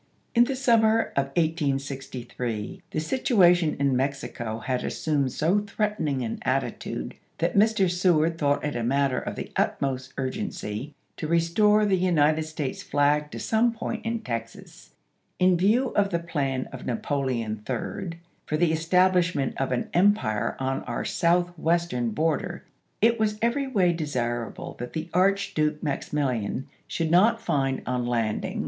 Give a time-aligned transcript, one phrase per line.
[0.33, 7.13] In the summer of 1863 the situation in Mexico had assumed so threatening an attitude
[7.37, 7.87] that Mr.
[7.87, 13.29] Seward thought it a matter of the utmost urgency to restore the United States flag
[13.29, 14.95] to some point in Texas.
[15.37, 18.17] In view of the plan of Napoleon III.
[18.47, 22.65] for the establishment of an empire on our Southwest ern border,
[23.01, 28.09] it was every way desii able that the Archduke Maximilian should not find, on landing
[28.09, 28.09] Halleck to Banks, Aug.
[28.09, 28.51] 10, 1863.
[28.51, 28.55] W.
[28.55, 28.59] R.